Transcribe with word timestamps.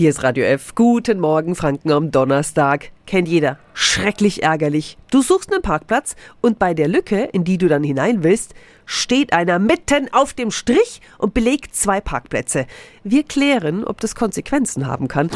Hier 0.00 0.08
ist 0.08 0.22
Radio 0.22 0.46
F. 0.46 0.74
Guten 0.74 1.20
Morgen, 1.20 1.54
Franken 1.54 1.92
am 1.92 2.10
Donnerstag. 2.10 2.90
Kennt 3.06 3.28
jeder. 3.28 3.58
Schrecklich 3.74 4.42
ärgerlich. 4.42 4.96
Du 5.10 5.20
suchst 5.20 5.52
einen 5.52 5.60
Parkplatz 5.60 6.16
und 6.40 6.58
bei 6.58 6.72
der 6.72 6.88
Lücke, 6.88 7.24
in 7.34 7.44
die 7.44 7.58
du 7.58 7.68
dann 7.68 7.84
hinein 7.84 8.24
willst, 8.24 8.54
steht 8.86 9.34
einer 9.34 9.58
mitten 9.58 10.10
auf 10.10 10.32
dem 10.32 10.52
Strich 10.52 11.02
und 11.18 11.34
belegt 11.34 11.74
zwei 11.74 12.00
Parkplätze. 12.00 12.64
Wir 13.04 13.24
klären, 13.24 13.84
ob 13.84 14.00
das 14.00 14.14
Konsequenzen 14.14 14.86
haben 14.86 15.06
kann. 15.06 15.28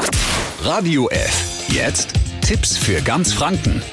Radio 0.63 1.09
F. 1.09 1.67
Jetzt 1.67 2.13
Tipps 2.41 2.75
für 2.75 3.03
ganz 3.03 3.33
Franken. 3.33 3.83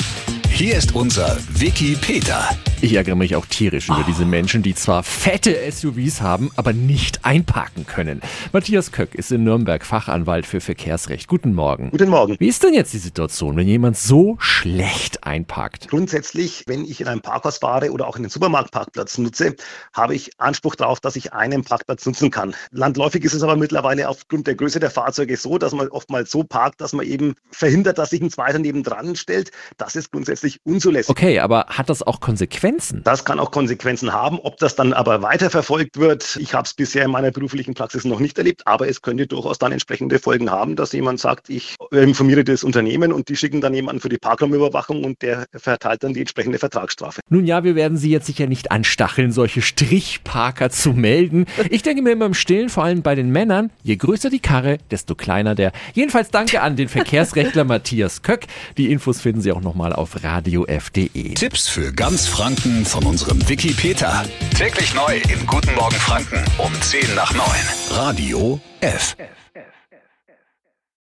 Hier 0.48 0.79
ist 0.79 0.95
unser 0.95 1.36
Wiki 1.50 1.98
Peter. 2.00 2.48
Ich 2.82 2.94
ärgere 2.94 3.14
mich 3.14 3.36
auch 3.36 3.46
tierisch 3.46 3.88
über 3.88 4.04
diese 4.08 4.24
Menschen, 4.24 4.64
die 4.64 4.74
zwar 4.74 5.04
fette 5.04 5.56
SUVs 5.70 6.20
haben, 6.20 6.50
aber 6.56 6.72
nicht 6.72 7.24
einparken 7.24 7.86
können. 7.86 8.20
Matthias 8.52 8.90
Köck 8.90 9.14
ist 9.14 9.30
in 9.30 9.44
Nürnberg 9.44 9.86
Fachanwalt 9.86 10.46
für 10.46 10.60
Verkehrsrecht. 10.60 11.29
Guten 11.29 11.54
Morgen. 11.54 11.90
Guten 11.92 12.10
Morgen. 12.10 12.34
Wie 12.40 12.48
ist 12.48 12.64
denn 12.64 12.74
jetzt 12.74 12.93
die 12.93 12.98
Situation, 12.98 13.57
wenn 13.57 13.68
jemand 13.68 13.96
so 13.96 14.34
schlecht 14.40 15.22
einparkt? 15.22 15.90
Grundsätzlich, 15.90 16.64
wenn 16.66 16.84
ich 16.84 17.00
in 17.00 17.07
einem 17.07 17.21
Parkhaus 17.21 17.58
fahre 17.58 17.93
oder 17.93 18.08
auch 18.08 18.16
in 18.16 18.24
den 18.24 18.30
Supermarktparkplatz 18.30 19.16
nutze, 19.16 19.54
habe 19.94 20.16
ich 20.16 20.32
Anspruch 20.38 20.74
darauf, 20.74 20.99
dass 20.99 21.14
ich 21.14 21.32
einen 21.32 21.62
Parkplatz 21.62 22.04
nutzen 22.04 22.32
kann. 22.32 22.52
Landläufig 22.72 23.22
ist 23.22 23.35
es 23.35 23.44
aber 23.44 23.54
mittlerweile 23.54 24.08
aufgrund 24.08 24.49
der 24.49 24.57
Größe 24.57 24.80
der 24.80 24.90
Fahrzeuge 24.90 25.36
so, 25.36 25.57
dass 25.57 25.72
man 25.72 25.86
oftmals 25.86 26.32
so 26.32 26.43
parkt, 26.43 26.80
dass 26.80 26.93
man 26.93 27.07
eben 27.07 27.36
verhindert, 27.52 27.99
dass 27.99 28.10
sich 28.10 28.21
ein 28.21 28.30
zweiter 28.30 28.58
nebendran 28.58 29.14
stellt. 29.14 29.52
Das 29.76 29.94
ist 29.94 30.10
grundsätzlich 30.10 30.58
unzulässig. 30.64 31.10
Okay, 31.10 31.38
aber 31.38 31.66
hat 31.68 31.88
das 31.88 32.02
auch 32.02 32.19
Konsequenzen? 32.19 32.72
Das 33.05 33.25
kann 33.25 33.41
auch 33.41 33.50
Konsequenzen 33.50 34.12
haben. 34.12 34.39
Ob 34.41 34.58
das 34.58 34.75
dann 34.75 34.92
aber 34.92 35.22
weiterverfolgt 35.22 35.98
wird, 35.98 36.36
ich 36.36 36.55
habe 36.55 36.67
es 36.67 36.75
bisher 36.75 37.05
in 37.05 37.11
meiner 37.11 37.30
beruflichen 37.30 37.75
Praxis 37.75 38.05
noch 38.05 38.20
nicht 38.20 38.39
erlebt, 38.39 38.67
aber 38.67 38.89
es 38.89 39.03
könnte 39.03 39.27
durchaus 39.27 39.58
dann 39.58 39.72
entsprechende 39.72 40.19
Folgen 40.19 40.50
haben, 40.50 40.77
dass 40.77 40.92
jemand 40.92 41.20
sagt, 41.20 41.50
ich 41.50 41.77
informiere 41.91 42.44
das 42.44 42.64
Unternehmen 42.64 43.12
und 43.12 43.28
die 43.28 43.36
schicken 43.36 43.61
dann 43.61 43.75
jemanden 43.75 44.00
für 44.00 44.08
die 44.08 44.19
Parkraumüberwachung 44.19 45.05
und 45.05 45.22
der 45.22 45.46
verteilt 45.55 46.02
dann 46.05 46.14
die 46.14 46.20
entsprechende 46.20 46.58
Vertragsstrafe. 46.58 47.20
Nun 47.28 47.44
ja, 47.46 47.64
wir 47.64 47.74
werden 47.74 47.96
Sie 47.96 48.11
jetzt 48.11 48.27
sicher 48.27 48.46
nicht 48.46 48.70
anstacheln, 48.70 49.33
solche 49.33 49.62
Strichparker 49.62 50.70
zu 50.70 50.92
melden. 50.92 51.46
Ich 51.70 51.83
denke 51.83 52.02
mir 52.02 52.11
immer 52.12 52.27
im 52.27 52.34
Stillen, 52.34 52.68
vor 52.68 52.84
allem 52.84 53.02
bei 53.02 53.14
den 53.14 53.30
Männern, 53.30 53.70
je 53.83 53.96
größer 53.96 54.28
die 54.28 54.41
Karre, 54.41 54.78
desto 54.91 55.14
kleiner 55.14 55.55
der. 55.55 55.72
Jedenfalls 55.94 56.30
danke 56.30 56.61
an 56.61 56.77
den 56.77 56.89
Verkehrsrechtler 56.89 57.64
Matthias 57.72 58.22
Köck. 58.22 58.46
Die 58.77 58.91
Infos 58.91 59.20
finden 59.20 59.41
Sie 59.41 59.52
auch 59.52 59.62
nochmal 59.62 59.92
auf 59.92 60.22
radiof.de. 60.22 61.34
Tipps 61.34 61.68
für 61.68 61.92
ganz 61.92 62.27
Franken 62.27 62.61
von 62.84 63.05
unserem 63.05 63.48
Wiki 63.48 63.72
Peter. 63.72 64.24
Täglich 64.56 64.94
neu 64.94 65.16
in 65.28 65.46
Guten 65.46 65.74
Morgen 65.74 65.96
Franken 65.96 66.44
um 66.58 66.72
10 66.80 67.12
nach 67.16 67.32
9. 67.34 67.44
Radio 67.91 68.60
F. 68.80 69.16
F. 69.18 69.71